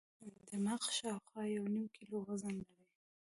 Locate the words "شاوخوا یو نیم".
0.97-1.85